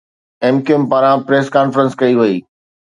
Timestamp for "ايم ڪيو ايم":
0.43-0.83